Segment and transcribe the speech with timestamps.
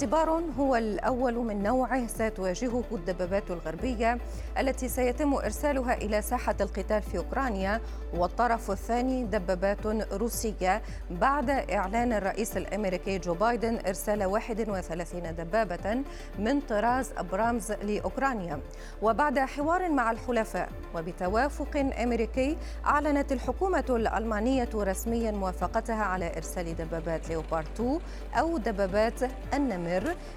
[0.00, 4.18] اختبار هو الأول من نوعه ستواجهه الدبابات الغربية
[4.58, 7.80] التي سيتم إرسالها إلى ساحة القتال في أوكرانيا
[8.14, 10.82] والطرف الثاني دبابات روسية.
[11.10, 16.02] بعد إعلان الرئيس الأمريكي جو بايدن إرسال 31 دبابة
[16.38, 18.60] من طراز أبرامز لأوكرانيا.
[19.02, 27.66] وبعد حوار مع الحلفاء وبتوافق أمريكي أعلنت الحكومة الألمانية رسميا موافقتها على إرسال دبابات ليوبارد
[27.74, 28.00] 2
[28.34, 29.22] أو دبابات
[29.54, 29.89] النمر.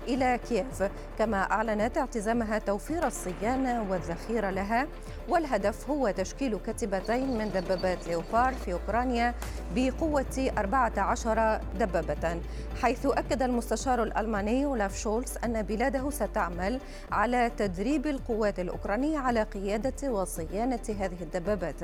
[0.07, 0.83] إلى كييف
[1.19, 4.87] كما أعلنت اعتزامها توفير الصيانة والذخيرة لها.
[5.29, 9.33] والهدف هو تشكيل كتيبتين من دبابات ليوبارد في أوكرانيا
[9.75, 12.41] بقوة 14 دبابة
[12.81, 16.79] حيث أكد المستشار الألماني اولاف شولز أن بلاده ستعمل
[17.11, 21.75] على تدريب القوات الأوكرانية على قيادة وصيانة هذه الدبابات.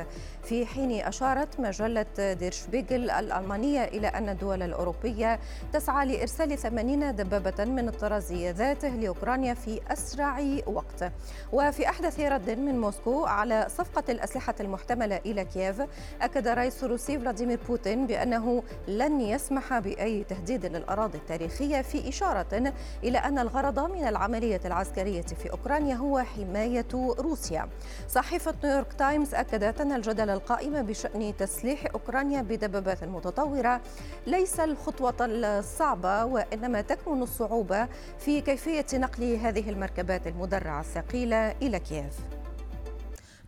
[0.43, 5.39] في حين أشارت مجلة دير شبيغل الألمانية إلى أن الدول الأوروبية
[5.73, 11.11] تسعى لإرسال 80 دبابة من الطراز ذاته لأوكرانيا في أسرع وقت.
[11.53, 15.81] وفي أحدث رد من موسكو على صفقة الأسلحة المحتملة إلى كييف.
[16.21, 23.17] أكد الرئيس الروسي فلاديمير بوتين بأنه لن يسمح بأي تهديد للأراضي التاريخية في إشارة إلى
[23.17, 26.87] أن الغرض من العملية العسكرية في أوكرانيا هو حماية
[27.19, 27.69] روسيا.
[28.09, 33.81] صحيفة نيويورك تايمز أكدت أن الجدل القائم بشأن تسليح أوكرانيا بدبابات متطورة
[34.27, 37.87] ليس الخطوة الصعبة وإنما تكمن الصعوبة
[38.19, 42.38] في كيفية نقل هذه المركبات المدرعة الثقيلة إلى كييف.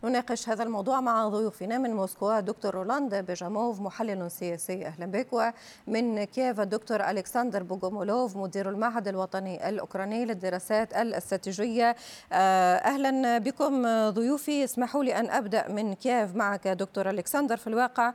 [0.04, 4.86] نناقش هذا الموضوع مع ضيوفنا من موسكو الدكتور رولاند بيجاموف محلل سياسي.
[4.86, 5.54] أهلا بك.
[5.86, 11.96] ومن كييف الدكتور ألكسندر بوغومولوف مدير المعهد الوطني الأوكراني للدراسات الاستراتيجية.
[12.32, 14.64] أهلا بكم ضيوفي.
[14.64, 18.12] اسمحوا لي أن أبدأ من كييف معك دكتور ألكسندر في الواقع.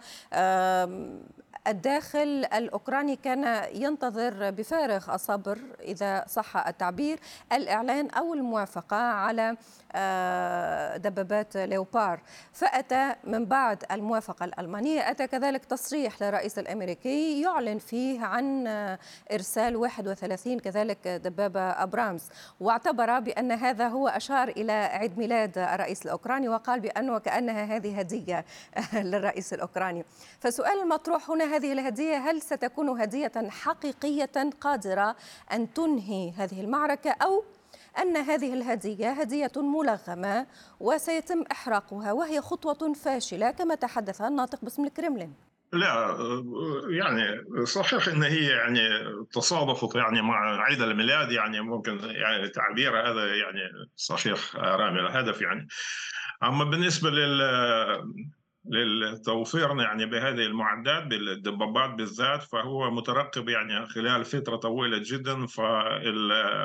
[1.67, 7.19] الداخل الأوكراني كان ينتظر بفارغ الصبر إذا صح التعبير
[7.53, 9.57] الإعلان أو الموافقة على
[10.97, 12.19] دبابات ليوبارد.
[12.53, 18.67] فأتى من بعد الموافقة الألمانية أتى كذلك تصريح للرئيس الأمريكي يعلن فيه عن
[19.31, 22.29] إرسال 31 كذلك دبابة أبرامز.
[22.59, 28.45] واعتبر بأن هذا هو أشار إلى عيد ميلاد الرئيس الأوكراني وقال بأنه كأنها هذه هدية
[28.94, 30.06] للرئيس الأوكراني.
[30.39, 35.16] فسؤال المطروح هنا هذه الهدية هل ستكون هدية حقيقية قادرة
[35.51, 37.44] أن تنهي هذه المعركة أو
[38.00, 40.47] أن هذه الهدية هدية ملغمة
[40.79, 45.34] وسيتم إحراقها وهي خطوة فاشلة كما تحدث الناطق باسم الكرملين؟
[45.73, 46.18] لا
[46.90, 48.89] يعني صحيح إن هي يعني
[49.34, 53.59] تصادفت يعني مع عيد الميلاد يعني ممكن يعني تعبير هذا يعني
[53.95, 55.68] صحيح رامي الهدف يعني.
[56.44, 57.41] أما بالنسبة لل
[58.69, 66.59] للتوفير يعني بهذه المعدات بالدبابات بالذات فهو مترقب يعني خلال فترة طويلة جدا فالقيادة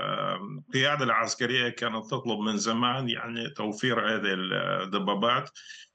[1.05, 4.35] العسكرية كانت تطلب من زمان يعني توفير هذه
[4.83, 5.51] الدبابات.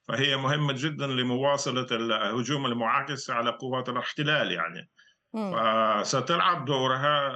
[0.07, 4.89] فهي مهمة جدا لمواصلة الهجوم المعاكس على قوات الاحتلال يعني.
[5.33, 7.31] فستلعب دورها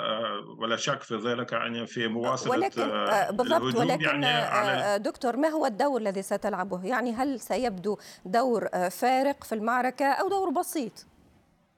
[0.58, 2.90] ولا شك في ذلك يعني في مواصلة ولكن
[3.38, 9.56] بالضبط ولكن يعني دكتور ما هو الدور الذي ستلعبه؟ يعني هل سيبدو دور فارق في
[9.56, 11.06] المعركة أو دور بسيط؟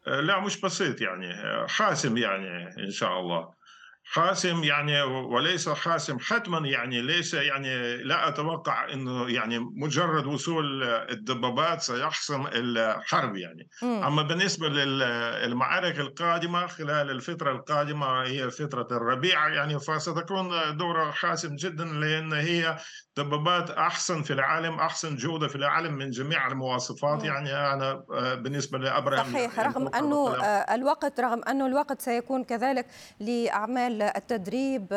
[0.08, 1.34] لا مش بسيط يعني
[1.68, 3.63] حاسم يعني إن شاء الله.
[4.06, 11.82] حاسم يعني وليس حاسم حتما يعني ليس يعني لا أتوقع إنه يعني مجرد وصول الدبابات
[11.82, 13.86] سيحسم الحرب يعني م.
[13.86, 21.86] أما بالنسبة للمعارك القادمة خلال الفترة القادمة هي فترة الربيع يعني فستكون دورها حاسم جدا
[21.86, 22.78] لأن هي
[23.18, 27.26] دبابات أحسن في العالم أحسن جودة في العالم من جميع المواصفات م.
[27.26, 27.94] يعني أنا
[28.36, 30.36] بالنسبة لابراهيم صحيح رغم أنه
[30.76, 32.86] الوقت رغم أنه الوقت سيكون كذلك
[33.20, 34.88] لأعمال التدريب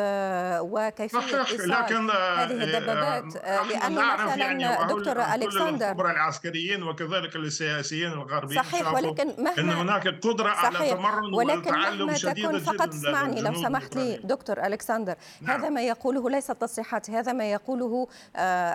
[0.61, 3.35] وكيفية صحيح لكن هذه الدبابات
[3.69, 10.07] لأنه مثلا يعني دكتور ألكسندر الخبراء العسكريين وكذلك السياسيين الغربيين صحيح ولكن مهما إن هناك
[10.07, 15.59] قدرة صحيح على تمرن ولكن وتعلم شديد فقط اسمعني لو سمحت لي دكتور ألكسندر نعم.
[15.59, 18.07] هذا ما يقوله ليس تصريحات هذا ما يقوله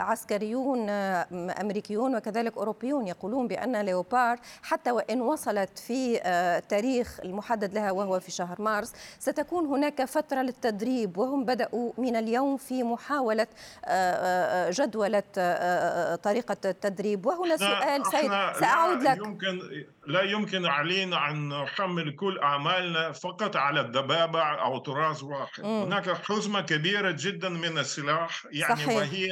[0.01, 0.91] عسكريون
[1.61, 8.31] أمريكيون وكذلك أوروبيون يقولون بأن ليوبار حتى وإن وصلت في التاريخ المحدد لها وهو في
[8.31, 13.47] شهر مارس ستكون هناك فترة للتدريب وهم بدأوا من اليوم في محاولة
[14.71, 15.23] جدولة
[16.23, 17.27] طريقة التدريب.
[17.27, 18.31] وهنا سؤال سيد
[18.61, 19.19] سأعود لك.
[19.19, 19.61] يمكن
[20.07, 25.83] لا يمكن علينا أن نحمل كل أعمالنا فقط على الدبابة أو طراز واحد مم.
[25.83, 28.97] هناك حزمة كبيرة جدا من السلاح يعني صحيح.
[28.97, 29.29] وهي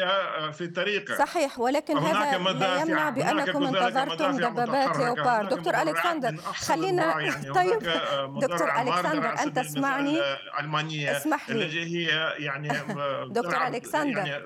[0.53, 7.53] في الطريقة صحيح ولكن هذا لا يمنع بأنكم انتظرتم دبابات ليوبارد دكتور ألكسندر خلينا يعني
[7.61, 7.79] طيب
[8.39, 10.21] دكتور ألكسندر، أنت تسمعني؟
[11.11, 11.65] اسمح لي.
[11.65, 12.69] التي هي يعني
[13.29, 14.27] دكتور ألكسندر.
[14.27, 14.45] يعني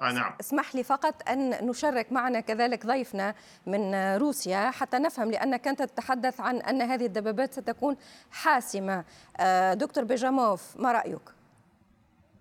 [0.00, 0.32] آه نعم.
[0.40, 3.34] اسمح لي فقط أن نشرك معنا كذلك ضيفنا
[3.66, 7.96] من روسيا حتى نفهم لأنك أنت تتحدث عن أن هذه الدبابات ستكون
[8.30, 9.04] حاسمة.
[9.40, 11.20] آه، دكتور بيجاموف ما رأيك؟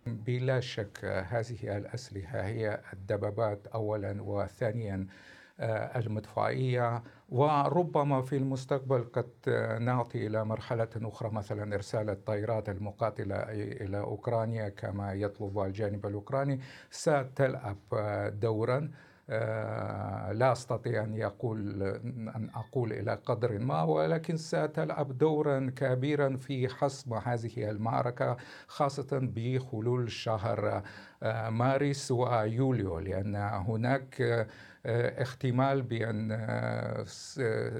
[0.05, 5.07] بلا شك هذه الأسلحة هي الدبابات أولا وثانيا.
[5.59, 7.03] آه، المدفعية.
[7.29, 9.29] وربما في المستقبل قد
[9.81, 16.59] نعطي إلى مرحلة أخرى مثلا إرسال الطائرات المقاتلة إلى أوكرانيا كما يطلب الجانب الأوكراني.
[16.91, 17.77] ستلعب
[18.39, 18.91] دورا.
[19.29, 21.83] آه، لا أستطيع أن يقول
[22.35, 28.37] أن أقول إلى قدر ما ولكن ستلعب دورا كبيرا في حسم هذه المعركة
[28.67, 30.83] خاصة بحلول شهر
[31.49, 34.47] مارس ويوليو لأن هناك
[34.87, 37.03] آه، احتمال بأن آه،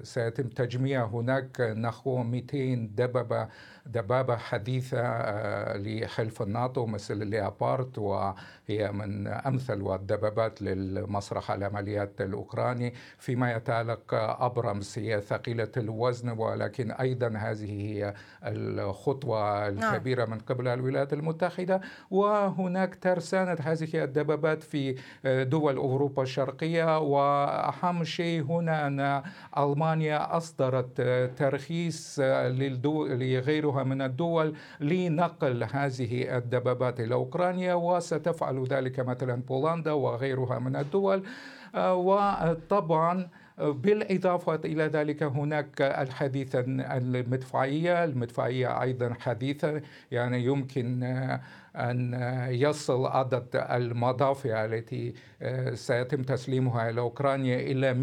[0.04, 3.48] سيتم تجميع هناك نحو 200 دبابة
[3.86, 12.94] دبابة حديثة آه، لحلف الناتو مثل ليابارد وهي من أمثل الدبابات للمسرح العمليات الأوكراني.
[13.18, 18.14] فيما يتعلق ابرمس هي ثقيلة الوزن ولكن أيضا هذه هي
[18.44, 21.82] الخطوة الكبيرة من قبل الولايات المتحدة.
[22.12, 22.96] وهناك
[23.28, 24.96] ترسانه هذه الدبابات في
[25.26, 29.24] دول أوروبا الشرقية وأهم شيء هنا أن
[29.58, 31.02] ألمانيا أصدرت
[31.38, 40.60] ترخيص للدول لغيرها من الدول لنقل هذه الدبابات إلى أوكرانيا وستفعل ذلك مثلا بولندا وغيرها
[40.60, 41.24] من الدول.
[41.76, 49.82] آه، وطبعا بالإضافة إلى ذلك هناك الحديث المدفعية المدفعية أيضا حديثة
[50.12, 51.04] يعني يمكن
[51.76, 52.14] أن
[52.50, 57.94] يصل عدد المدافع التي آه، سيتم تسليمها إلى أوكرانيا إلى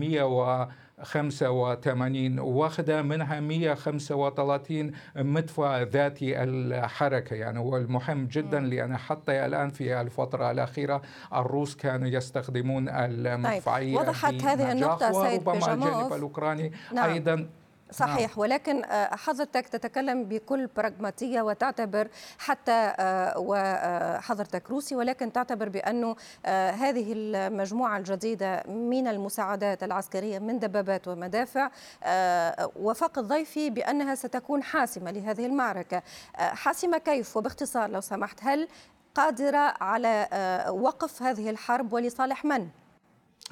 [0.98, 10.00] 185 واحدة منها 135 مدفع ذاتي الحركة يعني هو المهم جدا لأن حتى الآن في
[10.00, 11.02] الفترة الأخيرة
[11.34, 16.12] الروس كانوا يستخدمون المدفعية وضحت هذه النقطة سيد وربما الجانب بيجاموف.
[16.12, 17.10] الأوكراني نعم.
[17.10, 17.48] أيضا
[17.94, 18.38] صحيح.
[18.38, 22.08] ولكن آه، حضرتك تتكلم بكل براغماتية وتعتبر
[22.38, 30.58] حتى آه، وحضرتك روسي ولكن تعتبر بأنه آه، هذه المجموعة الجديدة من المساعدات العسكرية من
[30.58, 31.70] دبابات ومدافع
[32.04, 36.02] آه، وفق ضيفي بأنها ستكون حاسمة لهذه المعركة.
[36.36, 38.68] آه، حاسمة كيف؟ وباختصار لو سمحت هل
[39.14, 42.68] قادرة على آه، وقف هذه الحرب ولصالح من؟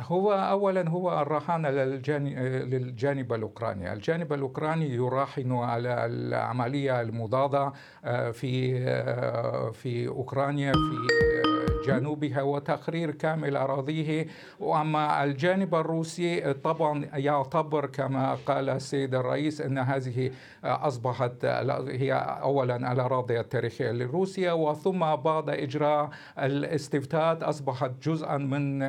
[0.00, 7.73] هو اولا هو الرهان للجانب, الأوكراني، الجانب الأوكراني يراهن على العملية المضادة
[8.05, 14.26] آه، في آه، في أوكرانيا في آه، جنوبها وتقرير كامل أراضيه.
[14.61, 20.31] وأما الجانب الروسي طبعا يعتبر كما قال السيد الرئيس إن هذه
[20.64, 21.44] أصبحت
[21.88, 22.12] هي
[22.43, 28.82] اولا الأراضي التاريخية لروسيا وثم بعد إجراء الاستفتاءات أصبحت جزءا من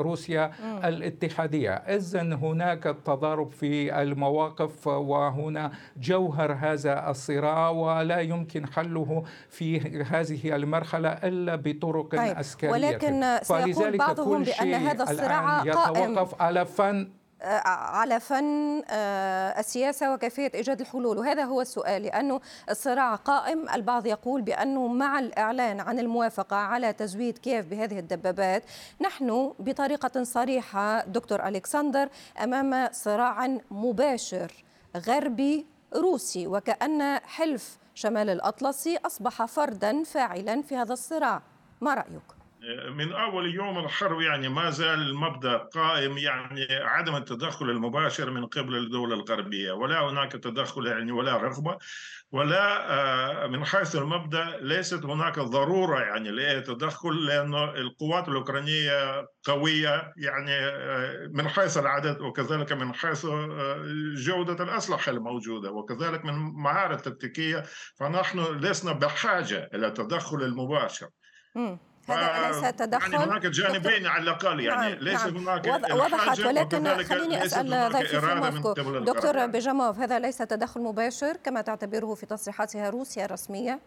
[0.00, 0.50] روسيا
[0.84, 10.56] الاتحادية، اذا هناك تضارب في المواقف وهنا جوهر هذا الصراع ولا يمكن حله في هذه
[10.56, 16.12] المرحلة إلا بطرق طيب، عسكريه ولكن سيقول بعضهم بأن هذا الصراع قائم.
[16.12, 17.10] يتوقف على فن.
[17.42, 21.18] آه، على فن آه، السياسة وكيفية إيجاد الحلول.
[21.18, 23.68] وهذا هو السؤال لأنه الصراع قائم.
[23.68, 28.62] البعض يقول بأنه مع الإعلان عن الموافقة على تزويد كييف بهذه الدبابات
[29.00, 32.08] نحن بطريقة صريحة دكتور ألكسندر
[32.42, 34.52] أمام صراع مباشر
[34.96, 36.46] غربي روسي.
[36.46, 41.42] وكأن حلف شمال الأطلسي أصبح فردا فاعلا في هذا الصراع.
[41.84, 42.44] ما رأيك؟
[42.90, 48.76] من أول يوم الحرب يعني ما زال المبدأ قائم يعني عدم التدخل المباشر من قبل
[48.76, 51.78] الدولة الغربية ولا هناك تدخل يعني ولا رغبة
[52.32, 60.50] ولا آه، من حيث المبدأ ليست هناك ضرورة يعني للتدخل لأنه القوات الأوكرانية قوية يعني
[60.54, 63.82] آه، من حيث العدد وكذلك من حيث آه،
[64.14, 67.62] جودة الأسلحة الموجودة وكذلك من مهارة تكتيكية
[67.98, 71.08] فنحن لسنا بحاجة إلى التدخل المباشر
[71.54, 71.78] مم.
[72.08, 75.36] هذا أليس تدخل يعني هناك جانبين على الأقل يعني نعم ليس نعم.
[75.36, 79.46] هناك وض- وضحت ولكن خليني هناك ضيفي في دكتور.
[79.46, 83.80] بيجاموف هذا ليس تدخل مباشر كما تعتبره في تصريحاتها روسيا نعم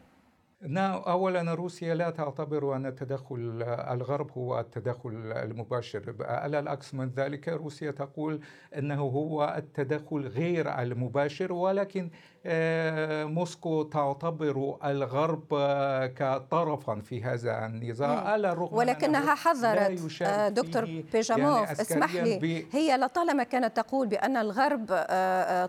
[0.64, 6.16] اولا روسيا لا تعتبر أن التدخل الغرب هو التدخل المباشر.
[6.20, 8.40] على العكس من ذلك روسيا تقول
[8.78, 12.10] إنه هو التدخل غير المباشر ولكن
[12.50, 18.28] آه، موسكو تعتبر الغرب آه، كطرفا في هذا النزاع.
[18.28, 22.66] على الرغم ولكنها حذرت آه، دكتور بيجاموف يعني اسمح لي.
[22.72, 24.86] هي لطالما كانت تقول بأن الغرب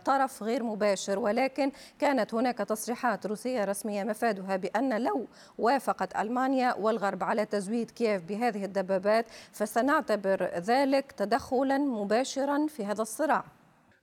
[0.04, 5.26] طرف غير مباشر ولكن كانت هناك تصريحات روسية رسمية مفادها بان لو
[5.58, 13.44] وافقت ألمانيا والغرب على تزويد كييف بهذه الدبابات فسنعتبر ذلك تدخلا مباشرا في هذا الصراع.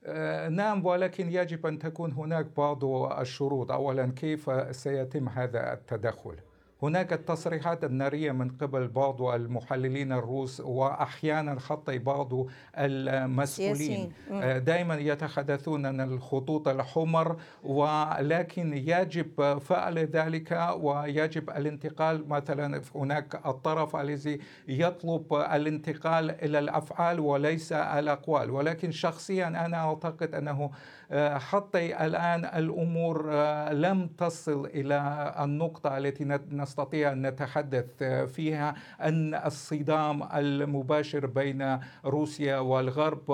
[0.04, 2.84] آه، نعم ولكن يجب أن تكون هناك بعض
[3.20, 3.70] الشروط.
[3.72, 6.36] أولا كيف سيتم هذا التدخل؟
[6.82, 12.32] هناك التصريحات النارية من قبل بعض المحللين الروس وأحيانا حتى بعض
[12.78, 14.12] المسؤولين.
[14.32, 22.28] آه، دائما يتحدثون عن الخطوط الحمر ولكن يجب فعل ذلك ويجب الانتقال.
[22.28, 28.50] مثلا هناك الطرف الذي يطلب الانتقال إلى الأفعال وليس الأقوال.
[28.50, 30.70] ولكن شخصيا أنا أعتقد أنه
[31.10, 36.24] آه، حتى الآن الأمور آه، لم تصل إلى النقطة التي
[36.66, 38.02] نستطيع أن نتحدث
[38.34, 43.26] فيها أن الصدام المباشر بين روسيا والغرب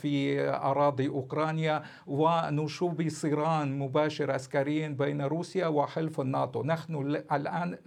[0.00, 6.62] في أراضي أوكرانيا ونشوب صيران مباشر عسكريا بين روسيا وحلف الناتو.
[6.62, 7.78] نحن الآن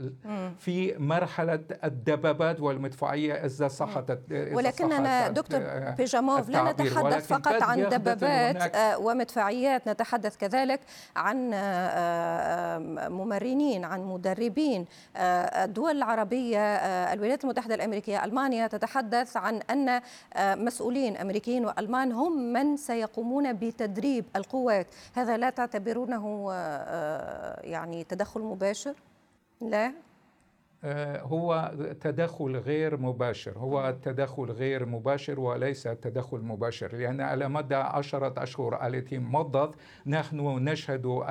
[0.60, 4.20] في مرحلة الدبابات والمدفعية إذا صحت
[4.54, 5.60] ولكننا دكتور
[5.98, 10.80] بيجاموف لا نتحدث فقط عن دبابات آه، ومدفعيات نتحدث كذلك
[11.16, 12.78] عن آه،
[13.10, 14.83] ممرنين عن مدربين.
[15.16, 19.90] آه، الدول العربية آه، الولايات المتحدة الأمريكية ألمانيا تتحدث عن أن
[20.34, 26.54] آه، مسؤولين أمريكيين وألمان هم من سيقومون بتدريب القوات هذا لا تعتبرونه
[27.64, 28.94] يعني تدخل مباشر؟
[29.62, 29.94] لا
[30.86, 31.72] هو
[32.02, 33.58] تدخل غير مباشر.
[33.58, 39.76] هو التدخل غير مباشر وليس تدخل مباشر لأن على مدى عشرة أشهر التي مضت
[40.06, 41.24] نحن نشهد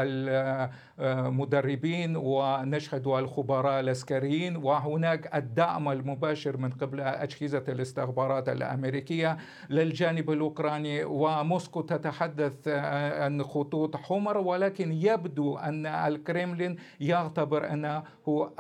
[0.99, 9.37] المدربين ونشهد الخبراء العسكريين وهناك الدعم المباشر من قبل أجهزة الاستخبارات الأمريكية
[9.71, 11.05] للجانب الأوكراني.
[11.05, 18.03] وموسكو تتحدث عن خطوط حمر ولكن يبدو أن الكريملين يعتبر أنه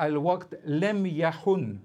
[0.00, 1.78] الوقت لم يحن.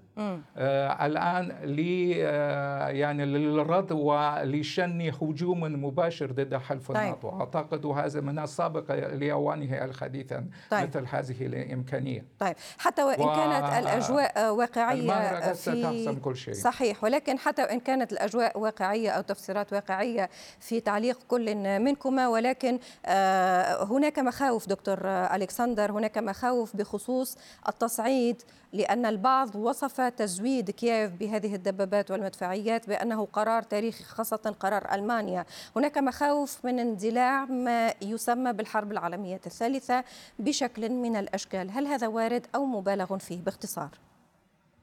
[0.56, 6.96] آه الآن ل آه يعني للرد ولشن هجوم مباشر ضد حلف طيب.
[6.96, 7.40] الناتو.
[7.40, 10.88] أعتقد هذا من السابق لأوانه الحديثا طيب.
[10.88, 12.24] مثل هذه الإمكانية.
[12.38, 12.54] طيب.
[12.78, 13.34] حتى وإن و...
[13.34, 16.54] كانت الأجواء واقعية في كل شيء.
[16.54, 17.04] صحيح.
[17.04, 23.84] ولكن حتى وإن كانت الأجواء واقعية أو تفسيرات واقعية في تعليق كل منكما ولكن آه
[23.84, 25.92] هناك مخاوف دكتور ألكسندر.
[25.92, 27.38] هناك مخاوف بخصوص
[27.68, 35.44] التصعيد لأن البعض وصف تزويد كييف بهذه الدبابات والمدفعيات بأنه قرار تاريخي خاصة قرار ألمانيا.
[35.76, 40.04] هناك مخاوف من اندلاع ما يسمى بالحرب العالمية الثالثة
[40.38, 41.70] بشكل من الأشكال.
[41.70, 44.07] هل هذا وارد أو مبالغ فيه؟ باختصار؟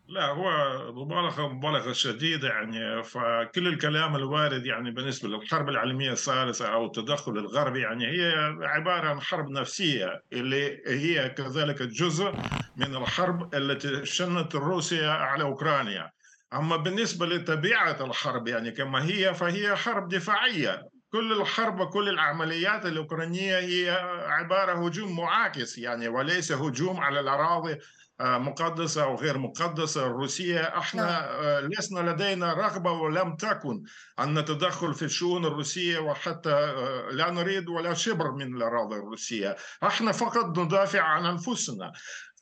[0.08, 3.04] لا هو مبالغة مبالغة شديدة يعني.
[3.04, 9.22] فكل الكلام الوارد يعني بالنسبة للحرب العالمية الثالثة أو التدخل الغربي يعني هي عبارة عن
[9.22, 12.34] حرب نفسية اللي هي كذلك جزء
[12.78, 16.12] من الحرب التي شنت روسيا على أوكرانيا.
[16.54, 20.95] أما بالنسبة لطبيعة الحرب يعني كما هي فهي حرب دفاعية.
[21.16, 23.90] كل الحرب وكل العمليات الأوكرانية هي
[24.28, 27.78] عبارة هجوم معاكس يعني وليس هجوم على الأراضي
[28.20, 30.08] آه، مقدسة أو غير مقدسة.
[30.08, 31.24] الروسية إحنا نعم.
[31.24, 33.84] آه، لسنا لدينا رغبة ولم تكن
[34.20, 39.56] أن نتدخل في الشؤون الروسية وحتى آه، لا نريد ولا شبر من الأراضي الروسية.
[39.84, 41.92] إحنا فقط ندافع عن أنفسنا.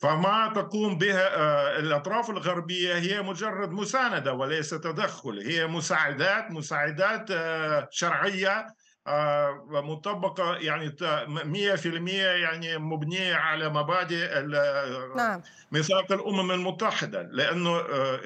[0.03, 5.39] فما تقوم بها الأطراف الغربية هي مجرد مساندة وليس تدخل.
[5.39, 7.29] هي مساعدات مساعدات
[7.91, 8.67] شرعية
[9.07, 10.95] آه، مطبقة يعني
[11.27, 14.41] 100% يعني مبنية على مبادئ
[15.15, 15.41] نعم.
[15.72, 17.22] ميثاق الأمم المتحدة.
[17.22, 18.19] لأنه آه،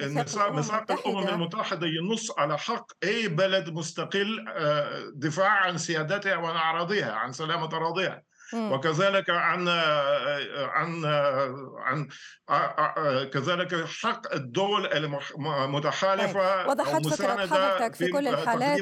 [0.50, 1.88] ميثاق الأمم المتحدة.
[1.88, 8.24] ينص على حق أي بلد مستقل آه، دفاع عن سيادتها وعن أراضيها عن سلامة أراضيها.
[8.54, 9.68] وكذلك عن
[10.70, 11.06] عن
[11.78, 12.08] عن
[13.34, 16.70] كذلك حق الدول المتحالفه طيب.
[16.70, 18.80] وضحت فكرة حضرتك في, في كل الحالات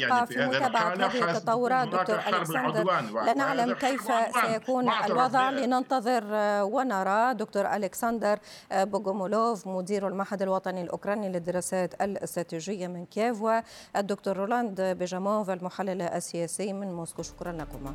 [0.00, 2.84] يعني في, في متابعة هذه التطورات دكتور الكسندر
[3.24, 4.02] لا نعلم كيف
[4.46, 5.50] سيكون الوضع.
[5.50, 6.24] لننتظر
[6.62, 8.38] ونرى دكتور الكسندر
[8.72, 16.92] بوغومولوف مدير المعهد الوطني الأوكراني للدراسات الاستراتيجية من كييف والدكتور رولاند بيجاموف المحلل السياسي من
[16.94, 17.22] موسكو.
[17.22, 17.94] شكرا لكما.